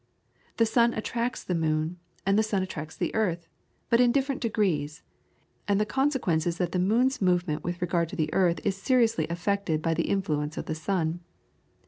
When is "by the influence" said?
9.79-10.57